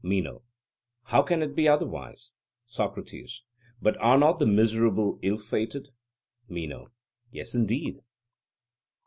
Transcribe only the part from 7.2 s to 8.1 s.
Yes, indeed.